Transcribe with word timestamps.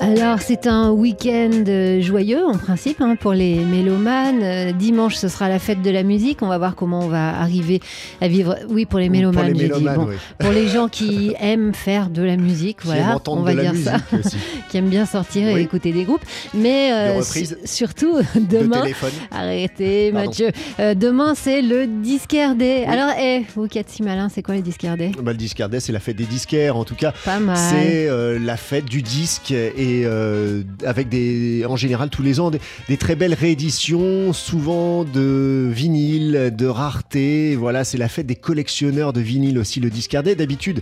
Alors, 0.00 0.40
c'est 0.40 0.66
un 0.66 0.90
week-end 0.90 1.50
euh, 1.68 2.00
joyeux 2.02 2.44
en 2.44 2.58
principe 2.58 3.00
hein, 3.00 3.16
pour 3.18 3.32
les 3.32 3.54
mélomanes. 3.64 4.42
Euh, 4.42 4.72
dimanche, 4.72 5.14
ce 5.14 5.28
sera 5.28 5.48
la 5.48 5.58
fête 5.58 5.82
de 5.82 5.90
la 5.90 6.02
musique. 6.02 6.42
On 6.42 6.48
va 6.48 6.58
voir 6.58 6.74
comment 6.74 6.98
on 7.00 7.08
va 7.08 7.28
arriver 7.38 7.80
à 8.20 8.28
vivre. 8.28 8.56
Oui, 8.68 8.86
pour 8.86 8.98
les 8.98 9.08
mélomanes, 9.08 9.52
les 9.52 9.68
Bon, 9.68 10.06
oui. 10.08 10.16
Pour 10.38 10.50
les 10.50 10.66
gens 10.68 10.88
qui 10.88 11.32
aiment 11.40 11.72
faire 11.74 12.10
de 12.10 12.22
la 12.22 12.36
musique, 12.36 12.80
Qui 12.80 12.88
voilà, 12.88 13.18
on 13.28 13.42
va 13.42 13.54
dire 13.54 13.72
ça. 13.76 13.96
aussi. 14.18 14.36
qui 14.68 14.76
aiment 14.76 14.88
bien 14.90 15.06
sortir 15.06 15.48
et 15.56 15.60
écouter 15.62 15.92
des 15.92 16.04
groupes. 16.04 16.24
Mais 16.54 16.92
euh, 16.92 17.22
su- 17.22 17.46
surtout, 17.64 18.18
De 18.34 18.58
demain. 18.58 18.82
Arrêtez, 19.30 20.10
Pardon. 20.12 20.26
Mathieu. 20.28 20.50
Euh, 20.80 20.94
demain, 20.94 21.34
c'est 21.36 21.62
le 21.62 21.86
disquaire 21.86 22.56
day. 22.56 22.84
Alors, 22.84 23.10
eh, 23.18 23.42
vous 23.54 23.68
qui 23.68 23.78
êtes 23.78 23.90
si 23.90 24.02
malin, 24.02 24.28
c'est 24.28 24.42
quoi 24.42 24.56
le 24.56 24.62
disquaire 24.62 24.96
day 24.96 25.12
Bah, 25.22 25.30
le 25.32 25.38
disquaire 25.38 25.68
Day, 25.68 25.80
c'est 25.80 25.92
la 25.92 26.00
fête 26.00 26.16
des 26.16 26.24
disquaires. 26.24 26.76
En 26.76 26.84
tout 26.84 26.96
cas, 26.96 27.12
Pas 27.24 27.38
mal. 27.38 27.56
c'est 27.56 28.08
euh, 28.08 28.38
la 28.38 28.56
fête 28.56 28.84
du 28.86 29.00
disque 29.00 29.52
et 29.52 29.83
euh, 30.04 30.62
avec 30.84 31.08
des, 31.08 31.64
en 31.68 31.76
général 31.76 32.10
tous 32.10 32.22
les 32.22 32.40
ans 32.40 32.50
des, 32.50 32.60
des 32.88 32.96
très 32.96 33.16
belles 33.16 33.34
rééditions, 33.34 34.32
souvent 34.32 35.04
de 35.04 35.68
vinyle, 35.72 36.52
de 36.56 36.66
rareté. 36.66 37.56
Voilà, 37.56 37.84
c'est 37.84 37.98
la 37.98 38.08
fête 38.08 38.26
des 38.26 38.36
collectionneurs 38.36 39.12
de 39.12 39.20
vinyle 39.20 39.58
aussi. 39.58 39.80
Le 39.80 39.90
disquaire 39.90 40.22
Day, 40.22 40.34
d'habitude, 40.34 40.80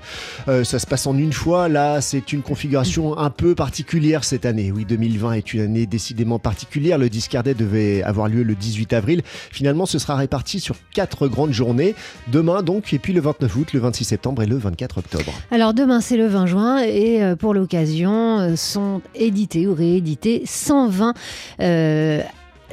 euh, 0.49 0.65
ça 0.65 0.79
se 0.79 0.87
passe 0.87 1.07
en 1.07 1.17
une 1.17 1.33
fois. 1.33 1.69
Là, 1.69 2.01
c'est 2.01 2.33
une 2.33 2.43
configuration 2.43 3.19
un 3.19 3.31
peu 3.31 3.55
particulière 3.55 4.25
cette 4.25 4.47
année. 4.47 4.73
Oui, 4.73 4.85
2020 4.85 5.33
est 5.33 5.55
une 5.55 5.61
année 5.61 5.87
décidément 5.87 6.39
particulière. 6.39 6.99
Le 6.99 7.09
disquaire 7.09 7.43
Day 7.43 7.55
devait 7.55 8.03
avoir 8.03 8.29
lieu 8.29 8.43
le 8.43 8.55
18 8.55 8.93
avril. 8.93 9.23
Finalement, 9.51 9.87
ce 9.87 9.99
sera 9.99 10.17
réparti 10.17 10.61
sur 10.61 10.77
quatre 10.95 11.29
grandes 11.29 11.53
journées. 11.53 11.95
Demain 12.29 12.63
donc, 12.63 12.93
et 12.93 12.99
puis 12.99 13.13
le 13.13 13.21
29 13.21 13.57
août, 13.57 13.73
le 13.73 13.81
26 13.81 14.05
septembre 14.05 14.43
et 14.43 14.47
le 14.47 14.57
24 14.57 14.99
octobre. 14.99 15.33
Alors 15.51 15.75
demain 15.75 16.01
c'est 16.01 16.17
le 16.17 16.27
20 16.27 16.47
juin 16.47 16.79
et 16.83 17.23
euh, 17.23 17.37
pour 17.37 17.55
l'occasion 17.55 18.39
euh, 18.41 18.57
sont 18.93 19.03
édités 19.15 19.67
ou 19.67 19.75
réédités 19.75 20.43
120 20.45 21.15
euh, 21.61 22.23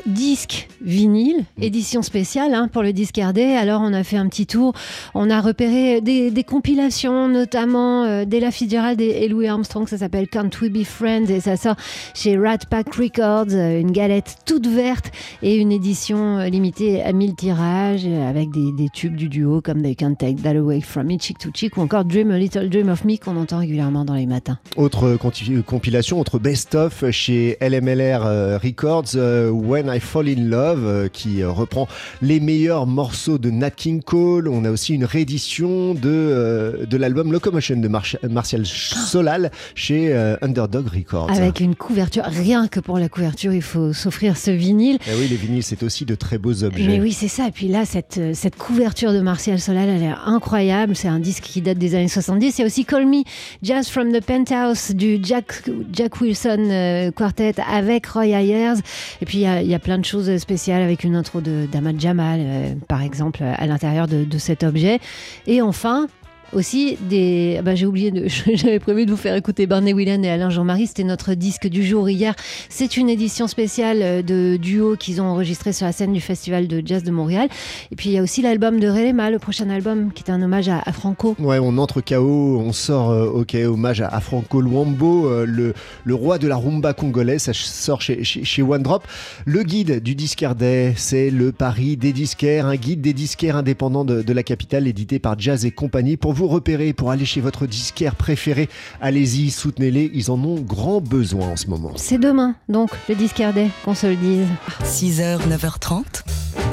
disques 0.05 0.67
vinyles, 0.81 1.43
édition 1.61 2.01
spéciale 2.01 2.53
hein, 2.53 2.67
pour 2.71 2.83
le 2.83 2.93
disquaire 2.93 3.33
Day. 3.33 3.55
Alors 3.55 3.81
on 3.81 3.93
a 3.93 4.03
fait 4.03 4.17
un 4.17 4.27
petit 4.27 4.45
tour, 4.45 4.73
on 5.13 5.29
a 5.29 5.41
repéré 5.41 6.01
des, 6.01 6.31
des 6.31 6.43
compilations 6.43 7.27
notamment 7.27 8.03
euh, 8.03 8.25
d'Ella 8.25 8.51
Fitzgerald 8.51 8.99
et, 9.01 9.23
et 9.23 9.27
Louis 9.27 9.47
Armstrong, 9.47 9.87
ça 9.87 9.97
s'appelle 9.97 10.27
Can't 10.27 10.49
We 10.61 10.69
Be 10.69 10.83
Friends? 10.83 11.29
Et 11.29 11.39
ça 11.39 11.57
sort 11.57 11.75
chez 12.13 12.37
Rat 12.37 12.59
Pack 12.69 12.95
Records, 12.95 13.53
euh, 13.53 13.79
une 13.79 13.91
galette 13.91 14.37
toute 14.45 14.67
verte 14.67 15.11
et 15.41 15.55
une 15.55 15.71
édition 15.71 16.39
euh, 16.39 16.45
limitée 16.47 17.01
à 17.01 17.13
1000 17.13 17.35
tirages 17.35 18.05
euh, 18.05 18.29
avec 18.29 18.51
des, 18.51 18.71
des 18.71 18.89
tubes 18.89 19.15
du 19.15 19.29
duo 19.29 19.61
comme 19.61 19.81
They 19.81 19.95
Can't 19.95 20.15
Take 20.15 20.41
That 20.43 20.57
Away 20.57 20.81
From 20.81 21.07
Me, 21.07 21.17
Chick 21.19 21.37
to 21.39 21.49
Chick 21.53 21.77
ou 21.77 21.81
encore 21.81 22.05
Dream 22.05 22.31
a 22.31 22.37
Little 22.37 22.69
Dream 22.69 22.89
of 22.89 23.05
Me 23.05 23.17
qu'on 23.17 23.37
entend 23.37 23.59
régulièrement 23.59 24.05
dans 24.05 24.15
les 24.15 24.25
matins. 24.25 24.57
Autre 24.75 25.17
compilation, 25.65 26.19
autre 26.19 26.39
best-of 26.39 27.09
chez 27.11 27.57
LMLR 27.61 28.59
Records, 28.61 29.15
When 29.51 29.87
I 29.87 29.98
Fall 29.99 30.29
in 30.29 30.43
Love, 30.45 30.85
euh, 30.85 31.07
qui 31.07 31.41
euh, 31.41 31.49
reprend 31.51 31.87
les 32.21 32.39
meilleurs 32.39 32.87
morceaux 32.87 33.37
de 33.37 33.49
Nat 33.49 33.71
King 33.71 34.01
Cole. 34.01 34.47
On 34.47 34.65
a 34.65 34.71
aussi 34.71 34.93
une 34.93 35.05
réédition 35.05 35.93
de, 35.93 36.01
euh, 36.05 36.85
de 36.85 36.97
l'album 36.97 37.31
Locomotion 37.31 37.77
de 37.77 37.87
Marsh- 37.87 38.17
Martial 38.29 38.65
Solal 38.65 39.51
chez 39.75 40.13
Underdog 40.41 40.87
Records. 40.87 41.29
Avec 41.31 41.59
une 41.59 41.75
couverture, 41.75 42.23
rien 42.25 42.67
que 42.67 42.79
pour 42.79 42.97
la 42.99 43.09
couverture, 43.09 43.53
il 43.53 43.61
faut 43.61 43.93
s'offrir 43.93 44.37
ce 44.37 44.51
vinyle. 44.51 44.97
Eh 45.07 45.15
oui, 45.19 45.27
les 45.27 45.35
vinyles, 45.35 45.63
c'est 45.63 45.83
aussi 45.83 46.05
de 46.05 46.15
très 46.15 46.37
beaux 46.37 46.63
objets. 46.63 46.87
Mais 46.87 46.99
oui, 46.99 47.13
c'est 47.13 47.27
ça. 47.27 47.47
Et 47.47 47.51
puis 47.51 47.67
là, 47.67 47.85
cette, 47.85 48.19
cette 48.33 48.55
couverture 48.55 49.13
de 49.13 49.19
Martial 49.19 49.59
Solal, 49.59 49.89
elle 49.89 50.03
est 50.03 50.13
incroyable. 50.25 50.95
C'est 50.95 51.07
un 51.07 51.19
disque 51.19 51.43
qui 51.43 51.61
date 51.61 51.77
des 51.77 51.95
années 51.95 52.07
70. 52.07 52.57
Il 52.57 52.61
y 52.61 52.63
a 52.63 52.67
aussi 52.67 52.85
Call 52.85 53.05
Me, 53.05 53.23
Jazz 53.63 53.89
from 53.89 54.11
the 54.11 54.21
Penthouse 54.23 54.91
du 54.91 55.19
Jack, 55.21 55.63
Jack 55.93 56.19
Wilson 56.21 57.11
Quartet 57.15 57.55
avec 57.71 58.07
Roy 58.07 58.27
Ayers. 58.27 58.75
Et 59.21 59.25
puis 59.25 59.39
il 59.39 59.41
y, 59.41 59.47
a, 59.47 59.61
il 59.61 59.69
y 59.69 59.73
a 59.75 59.78
plein 59.79 59.97
de 59.97 60.05
choses 60.05 60.37
spéciales 60.37 60.81
avec 60.81 61.03
une 61.03 61.15
intro 61.15 61.41
de 61.41 61.67
d'Ahmad 61.71 61.99
Jamal, 61.99 62.39
euh, 62.41 62.73
par 62.87 63.01
exemple, 63.01 63.43
à 63.43 63.65
l'intérieur 63.67 64.07
de 64.07 64.37
cet 64.37 64.63
objet. 64.63 64.99
Et 65.47 65.61
enfin, 65.61 66.07
aussi 66.53 66.97
des. 67.09 67.55
ah 67.59 67.61
bah, 67.61 67.75
J'ai 67.75 67.85
oublié. 67.85 68.11
J'avais 68.53 68.79
prévu 68.79 69.05
de 69.05 69.11
vous 69.11 69.17
faire 69.17 69.35
écouter 69.35 69.67
Barney 69.67 69.93
Whelan 69.93 70.23
et 70.23 70.29
Alain 70.29 70.49
Jean-Marie. 70.49 70.87
C'était 70.87 71.03
notre 71.03 71.33
disque 71.33 71.67
du 71.67 71.85
jour 71.85 72.09
hier. 72.09 72.35
C'est 72.69 72.97
une 72.97 73.09
édition 73.09 73.47
spéciale 73.47 73.99
euh, 74.01 74.21
de 74.21 74.57
duo 74.57 74.95
qu'ils 74.97 75.21
ont 75.21 75.25
enregistré 75.25 75.73
sur 75.73 75.85
la 75.85 75.91
scène 75.91 76.13
du 76.13 76.21
Festival 76.21 76.67
de 76.67 76.81
Jazz 76.85 77.03
de 77.03 77.11
Montréal. 77.11 77.49
Et 77.91 77.95
puis 77.95 78.09
il 78.09 78.13
y 78.13 78.17
a 78.17 78.23
aussi 78.23 78.41
l'album 78.41 78.79
de 78.79 78.87
Relema, 78.87 79.29
le 79.29 79.39
prochain 79.39 79.69
album, 79.69 80.11
qui 80.13 80.23
est 80.23 80.31
un 80.31 80.41
hommage 80.41 80.69
à, 80.69 80.81
à 80.85 80.91
Franco. 80.91 81.35
Ouais, 81.39 81.59
on 81.59 81.77
entre 81.77 82.01
KO, 82.01 82.59
on 82.59 82.73
sort 82.73 83.09
euh, 83.09 83.25
ok, 83.29 83.55
hommage 83.65 84.01
à, 84.01 84.07
à 84.07 84.19
Franco 84.19 84.61
Luambo, 84.61 85.27
euh, 85.27 85.45
le, 85.45 85.73
le 86.03 86.15
roi 86.15 86.37
de 86.37 86.47
la 86.47 86.55
rumba 86.55 86.93
congolaise, 86.93 87.43
ça 87.43 87.53
sort 87.53 88.01
chez, 88.01 88.23
chez, 88.23 88.61
One 88.61 88.83
Drop. 88.83 89.07
Le 89.45 89.63
guide 89.63 90.01
du 90.01 90.15
disquaire 90.15 90.55
Day, 90.55 90.93
c'est 90.97 91.29
le 91.29 91.51
Paris 91.51 91.97
des 91.97 92.13
disquaires, 92.13 92.65
un 92.65 92.75
guide 92.75 93.01
des 93.01 93.13
disquaires 93.13 93.55
indépendants 93.55 94.05
de, 94.05 94.33
la 94.33 94.43
capitale, 94.43 94.87
édité 94.87 95.19
par 95.19 95.39
Jazz 95.39 95.65
et 95.65 95.71
compagnie. 95.71 96.17
Pour 96.17 96.33
repérer, 96.47 96.93
pour 96.93 97.11
aller 97.11 97.25
chez 97.25 97.41
votre 97.41 97.67
disquaire 97.67 98.15
préféré, 98.15 98.69
allez-y, 99.01 99.51
soutenez-les, 99.51 100.11
ils 100.13 100.31
en 100.31 100.43
ont 100.43 100.59
grand 100.59 101.01
besoin 101.01 101.49
en 101.49 101.55
ce 101.55 101.67
moment. 101.67 101.91
C'est 101.95 102.17
demain, 102.17 102.55
donc, 102.67 102.89
le 103.07 103.15
Disquaire 103.15 103.53
Day, 103.53 103.69
qu'on 103.83 103.95
se 103.95 104.07
le 104.07 104.15
dise. 104.15 104.47
6h, 104.83 105.39
9h30. 105.47 106.03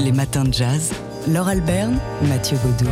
Les 0.00 0.12
matins 0.12 0.44
de 0.44 0.52
jazz. 0.52 0.92
Laure 1.28 1.48
Alberne, 1.48 1.98
Mathieu 2.28 2.56
Baudou. 2.62 2.90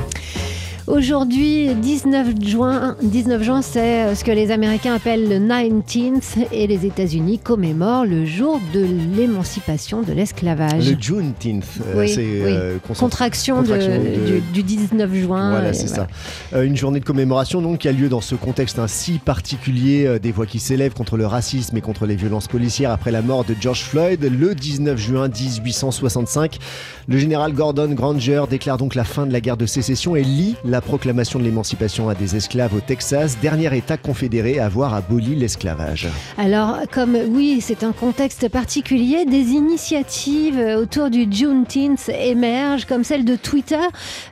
Aujourd'hui, 0.86 1.74
19 1.74 2.42
juin, 2.42 2.94
19 3.02 3.42
juin, 3.42 3.62
c'est 3.62 4.02
euh, 4.04 4.14
ce 4.14 4.22
que 4.22 4.30
les 4.30 4.50
Américains 4.50 4.92
appellent 4.94 5.26
le 5.30 5.36
19th 5.38 6.46
et 6.52 6.66
les 6.66 6.84
États-Unis 6.84 7.38
commémorent 7.38 8.04
le 8.04 8.26
jour 8.26 8.60
de 8.74 8.86
l'émancipation 9.16 10.02
de 10.02 10.12
l'esclavage. 10.12 10.86
Le 10.90 10.96
Juneteenth, 11.00 11.64
euh, 11.86 12.00
Oui, 12.00 12.08
c'est 12.10 12.20
oui. 12.20 12.42
euh, 12.44 12.76
Contraction, 12.98 13.62
de- 13.62 13.68
Contraction 13.68 13.92
de- 13.98 14.40
du, 14.40 14.40
du 14.52 14.62
19 14.62 15.14
juin. 15.14 15.50
Voilà, 15.52 15.72
c'est 15.72 15.86
ça. 15.88 16.06
Euh, 16.52 16.64
une 16.64 16.76
journée 16.76 17.00
de 17.00 17.04
commémoration 17.06 17.62
donc 17.62 17.78
qui 17.78 17.88
a 17.88 17.92
lieu 17.92 18.10
dans 18.10 18.20
ce 18.20 18.34
contexte 18.34 18.78
ainsi 18.78 19.12
particulier, 19.18 20.04
euh, 20.06 20.18
des 20.18 20.32
voix 20.32 20.44
qui 20.44 20.58
s'élèvent 20.58 20.92
contre 20.92 21.16
le 21.16 21.26
racisme 21.26 21.74
et 21.78 21.80
contre 21.80 22.04
les 22.04 22.16
violences 22.16 22.46
policières 22.46 22.90
après 22.90 23.10
la 23.10 23.22
mort 23.22 23.44
de 23.44 23.54
George 23.58 23.84
Floyd 23.84 24.22
le 24.22 24.54
19 24.54 24.98
juin 24.98 25.28
1865. 25.28 26.58
Le 27.08 27.16
général 27.18 27.54
Gordon 27.54 27.88
Granger 27.94 28.42
déclare 28.50 28.76
donc 28.76 28.94
la 28.94 29.04
fin 29.04 29.24
de 29.26 29.32
la 29.32 29.40
guerre 29.40 29.56
de 29.56 29.64
sécession 29.66 30.14
et 30.14 30.22
lit 30.22 30.56
la 30.64 30.73
proclamation 30.80 31.38
de 31.38 31.44
l'émancipation 31.44 32.08
à 32.08 32.14
des 32.14 32.36
esclaves 32.36 32.74
au 32.74 32.80
Texas, 32.80 33.38
dernier 33.40 33.76
État 33.76 33.96
confédéré 33.96 34.58
à 34.58 34.66
avoir 34.66 34.94
aboli 34.94 35.34
l'esclavage. 35.34 36.08
Alors, 36.38 36.78
comme 36.92 37.16
oui, 37.28 37.58
c'est 37.60 37.84
un 37.84 37.92
contexte 37.92 38.48
particulier, 38.48 39.24
des 39.24 39.50
initiatives 39.50 40.58
autour 40.78 41.10
du 41.10 41.26
Juneteenth 41.30 42.08
émergent, 42.08 42.86
comme 42.86 43.04
celle 43.04 43.24
de 43.24 43.36
Twitter, 43.36 43.76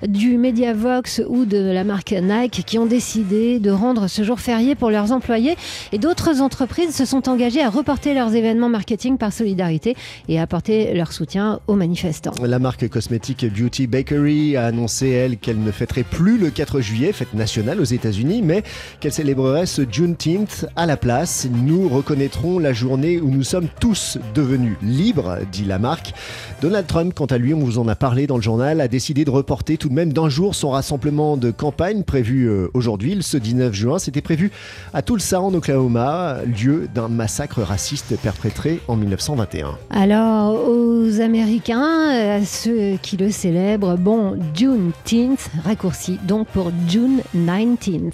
du 0.06 0.36
Mediavox 0.38 1.22
ou 1.28 1.44
de 1.44 1.58
la 1.58 1.84
marque 1.84 2.12
Nike, 2.12 2.64
qui 2.66 2.78
ont 2.78 2.86
décidé 2.86 3.58
de 3.58 3.70
rendre 3.70 4.08
ce 4.08 4.22
jour 4.22 4.40
férié 4.40 4.74
pour 4.74 4.90
leurs 4.90 5.12
employés. 5.12 5.56
Et 5.92 5.98
d'autres 5.98 6.40
entreprises 6.40 6.94
se 6.94 7.04
sont 7.04 7.28
engagées 7.28 7.62
à 7.62 7.70
reporter 7.70 8.14
leurs 8.14 8.34
événements 8.34 8.68
marketing 8.68 9.18
par 9.18 9.32
solidarité 9.32 9.96
et 10.28 10.38
à 10.38 10.42
apporter 10.42 10.94
leur 10.94 11.12
soutien 11.12 11.60
aux 11.66 11.74
manifestants. 11.74 12.32
La 12.42 12.58
marque 12.58 12.88
cosmétique 12.88 13.46
Beauty 13.52 13.86
Bakery 13.86 14.56
a 14.56 14.66
annoncé, 14.66 15.10
elle, 15.10 15.38
qu'elle 15.38 15.62
ne 15.62 15.70
fêterait 15.70 16.02
plus 16.02 16.31
le 16.38 16.50
4 16.50 16.80
juillet, 16.80 17.12
fête 17.12 17.34
nationale 17.34 17.80
aux 17.80 17.84
États-Unis, 17.84 18.42
mais 18.42 18.62
qu'elle 19.00 19.12
célébrerait 19.12 19.66
ce 19.66 19.82
Juneteenth 19.90 20.66
à 20.76 20.86
la 20.86 20.96
place. 20.96 21.48
Nous 21.50 21.88
reconnaîtrons 21.88 22.58
la 22.58 22.72
journée 22.72 23.20
où 23.20 23.30
nous 23.30 23.42
sommes 23.42 23.68
tous 23.80 24.18
devenus 24.34 24.76
libres, 24.82 25.38
dit 25.50 25.64
la 25.64 25.78
marque. 25.78 26.14
Donald 26.60 26.86
Trump, 26.86 27.12
quant 27.14 27.26
à 27.26 27.38
lui, 27.38 27.54
on 27.54 27.60
vous 27.60 27.78
en 27.78 27.88
a 27.88 27.94
parlé 27.94 28.26
dans 28.26 28.36
le 28.36 28.42
journal, 28.42 28.80
a 28.80 28.88
décidé 28.88 29.24
de 29.24 29.30
reporter 29.30 29.78
tout 29.78 29.88
de 29.88 29.94
même 29.94 30.12
d'un 30.12 30.28
jour 30.28 30.54
son 30.54 30.70
rassemblement 30.70 31.36
de 31.36 31.50
campagne 31.50 32.02
prévu 32.02 32.48
euh, 32.48 32.68
aujourd'hui, 32.74 33.18
ce 33.20 33.36
19 33.36 33.72
juin. 33.72 33.98
C'était 33.98 34.20
prévu 34.20 34.50
à 34.94 35.02
Tulsa, 35.02 35.40
en 35.40 35.52
Oklahoma, 35.54 36.38
lieu 36.44 36.88
d'un 36.94 37.08
massacre 37.08 37.62
raciste 37.62 38.16
perpétré 38.16 38.80
en 38.88 38.96
1921. 38.96 39.78
Alors, 39.90 40.68
aux 40.68 41.20
Américains, 41.20 42.10
euh, 42.12 42.38
à 42.40 42.44
ceux 42.44 42.96
qui 43.02 43.16
le 43.16 43.30
célèbrent, 43.30 43.96
bon, 43.96 44.38
Juneteenth, 44.54 45.50
raccourci 45.64 46.18
donc 46.22 46.48
pour 46.48 46.70
June 46.88 47.22
19th. 47.36 48.12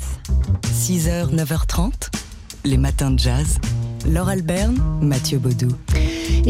6h, 0.72 1.34
9h30. 1.34 1.92
Les 2.64 2.76
matins 2.76 3.10
de 3.10 3.18
jazz. 3.18 3.58
Laure 4.06 4.28
Alberne, 4.28 4.78
Mathieu 5.00 5.38
Baudou. 5.38 5.68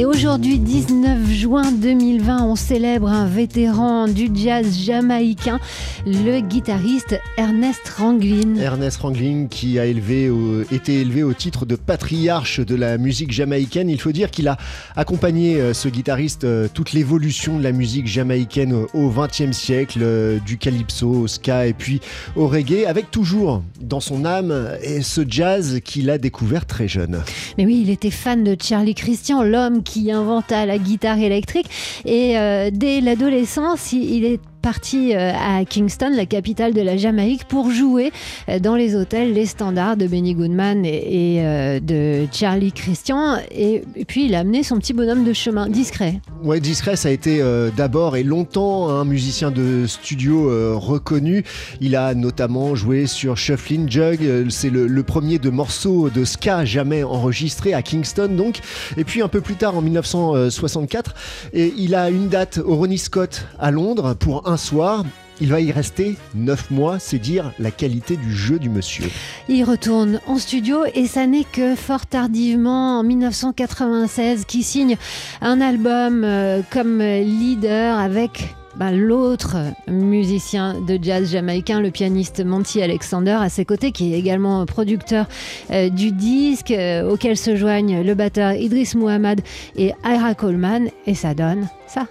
Et 0.00 0.04
aujourd'hui, 0.04 0.60
19 0.60 1.28
juin 1.28 1.72
2020, 1.72 2.44
on 2.44 2.54
célèbre 2.54 3.08
un 3.08 3.26
vétéran 3.26 4.06
du 4.06 4.30
jazz 4.32 4.78
jamaïcain, 4.78 5.58
le 6.06 6.38
guitariste 6.38 7.18
Ernest 7.36 7.88
Ranglin. 7.98 8.54
Ernest 8.60 8.98
Ranglin 8.98 9.48
qui 9.50 9.76
a 9.76 9.86
élevé 9.86 10.30
été 10.70 11.00
élevé 11.00 11.24
au 11.24 11.32
titre 11.32 11.66
de 11.66 11.74
patriarche 11.74 12.60
de 12.60 12.76
la 12.76 12.96
musique 12.96 13.32
jamaïcaine. 13.32 13.90
Il 13.90 14.00
faut 14.00 14.12
dire 14.12 14.30
qu'il 14.30 14.46
a 14.46 14.56
accompagné 14.94 15.56
euh, 15.56 15.74
ce 15.74 15.88
guitariste 15.88 16.44
euh, 16.44 16.68
toute 16.72 16.92
l'évolution 16.92 17.58
de 17.58 17.64
la 17.64 17.72
musique 17.72 18.06
jamaïcaine 18.06 18.86
au 18.94 19.10
XXe 19.10 19.50
siècle, 19.50 19.98
euh, 20.02 20.38
du 20.38 20.58
calypso 20.58 21.08
au 21.08 21.26
ska 21.26 21.66
et 21.66 21.72
puis 21.72 22.00
au 22.36 22.46
reggae, 22.46 22.86
avec 22.86 23.10
toujours 23.10 23.64
dans 23.80 23.98
son 23.98 24.24
âme 24.24 24.54
ce 25.02 25.22
jazz 25.26 25.80
qu'il 25.84 26.08
a 26.08 26.18
découvert 26.18 26.66
très 26.66 26.86
jeune. 26.86 27.20
Mais 27.56 27.66
oui, 27.66 27.80
il 27.82 27.90
était 27.90 28.12
fan 28.12 28.44
de 28.44 28.56
Charlie 28.62 28.94
Christian, 28.94 29.42
l'homme 29.42 29.82
qui 29.88 30.12
inventa 30.12 30.66
la 30.66 30.78
guitare 30.78 31.18
électrique. 31.18 31.66
Et 32.04 32.38
euh, 32.38 32.70
dès 32.72 33.00
l'adolescence, 33.00 33.92
il 33.92 34.24
est 34.24 34.40
parti 34.68 35.14
euh, 35.14 35.32
à 35.32 35.64
Kingston, 35.64 36.12
la 36.14 36.26
capitale 36.26 36.74
de 36.74 36.82
la 36.82 36.98
Jamaïque, 36.98 37.48
pour 37.48 37.70
jouer 37.70 38.12
euh, 38.50 38.58
dans 38.58 38.76
les 38.76 38.94
hôtels 38.94 39.32
les 39.32 39.46
standards 39.46 39.96
de 39.96 40.06
Benny 40.06 40.34
Goodman 40.34 40.84
et, 40.84 41.38
euh, 41.38 41.80
de 41.80 42.26
Charlie 42.30 42.72
Christian. 42.72 43.38
Et, 43.50 43.82
puis 44.06 44.26
il 44.26 44.34
a 44.34 44.40
amené 44.40 44.62
son 44.62 44.76
petit 44.76 44.92
bonhomme 44.92 45.24
de 45.24 45.32
chemin 45.32 45.70
discret. 45.70 46.20
Ouais, 46.42 46.60
discret, 46.60 46.96
ça 46.96 47.08
a 47.08 47.12
été 47.12 47.42
d'abord 47.76 48.16
et 48.16 48.22
longtemps 48.22 48.90
un 48.90 49.04
musicien 49.06 49.50
de 49.50 49.86
studio 49.86 50.78
reconnu. 50.78 51.44
Il 51.80 51.96
a 51.96 52.14
notamment 52.14 52.74
joué 52.74 53.06
sur 53.06 53.36
Shuffling 53.36 53.90
Jug, 53.90 54.50
c'est 54.50 54.70
le, 54.70 55.02
premier 55.02 55.38
de 55.38 55.50
morceaux 55.50 56.10
de 56.10 56.24
ska 56.24 56.64
jamais 56.64 57.02
enregistré 57.02 57.72
à 57.72 57.82
Kingston 57.82 58.28
donc. 58.36 58.58
Et 58.96 59.04
puis 59.04 59.22
un 59.22 59.28
peu 59.28 59.40
plus 59.40 59.56
tard 59.56 59.76
en 59.76 59.82
1964, 59.82 61.14
et 61.54 61.72
il 61.76 61.94
a 61.94 62.10
une 62.10 62.28
date 62.28 62.58
au 62.58 62.76
Ronnie 62.76 62.98
Scott 62.98 63.46
à 63.58 63.70
Londres 63.70 64.14
pour 64.14 64.46
un 64.48 64.57
soir. 64.58 65.04
Il 65.40 65.50
va 65.50 65.60
y 65.60 65.70
rester 65.70 66.16
9 66.34 66.72
mois, 66.72 66.98
c'est 66.98 67.18
dire 67.18 67.52
la 67.60 67.70
qualité 67.70 68.16
du 68.16 68.34
jeu 68.34 68.58
du 68.58 68.68
monsieur. 68.68 69.04
Il 69.48 69.62
retourne 69.62 70.20
en 70.26 70.36
studio 70.36 70.80
et 70.94 71.06
ça 71.06 71.26
n'est 71.26 71.44
que 71.44 71.76
fort 71.76 72.06
tardivement, 72.06 72.98
en 72.98 73.02
1996, 73.04 74.44
qui 74.46 74.64
signe 74.64 74.96
un 75.40 75.60
album 75.60 76.24
euh, 76.24 76.62
comme 76.72 77.00
leader 77.00 77.98
avec 77.98 78.56
bah, 78.78 78.92
l'autre 78.92 79.56
musicien 79.88 80.80
de 80.80 80.98
jazz 81.02 81.32
jamaïcain, 81.32 81.80
le 81.80 81.90
pianiste 81.90 82.44
Monty 82.44 82.80
Alexander, 82.80 83.36
à 83.40 83.48
ses 83.48 83.64
côtés, 83.64 83.90
qui 83.92 84.14
est 84.14 84.18
également 84.18 84.64
producteur 84.66 85.26
euh, 85.70 85.88
du 85.88 86.12
disque, 86.12 86.70
euh, 86.70 87.10
auquel 87.10 87.36
se 87.36 87.56
joignent 87.56 88.02
le 88.02 88.14
batteur 88.14 88.52
Idris 88.52 88.92
Muhammad 88.94 89.40
et 89.76 89.92
Ira 90.04 90.34
Coleman, 90.34 90.90
et 91.06 91.14
ça 91.14 91.34
donne 91.34 91.68
ça. 91.88 92.06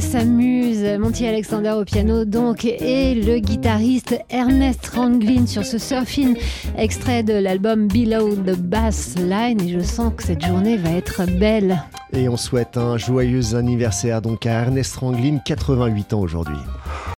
S'amusent. 0.00 0.98
Monty 0.98 1.26
Alexander 1.26 1.70
au 1.70 1.84
piano, 1.84 2.24
donc, 2.24 2.64
et 2.64 3.14
le 3.14 3.38
guitariste 3.38 4.18
Ernest 4.30 4.86
Ranglin 4.86 5.46
sur 5.46 5.64
ce 5.64 5.78
surfing, 5.78 6.36
extrait 6.76 7.22
de 7.22 7.34
l'album 7.34 7.88
Below 7.88 8.34
the 8.36 8.56
Bass 8.56 9.16
Line. 9.18 9.60
Et 9.60 9.68
je 9.72 9.80
sens 9.80 10.12
que 10.16 10.22
cette 10.22 10.44
journée 10.44 10.76
va 10.76 10.90
être 10.90 11.24
belle. 11.38 11.82
Et 12.12 12.28
on 12.28 12.36
souhaite 12.36 12.76
un 12.76 12.96
joyeux 12.96 13.54
anniversaire 13.54 14.22
donc 14.22 14.46
à 14.46 14.62
Ernest 14.62 14.96
Ranglin, 14.96 15.38
88 15.44 16.14
ans 16.14 16.20
aujourd'hui. 16.20 16.58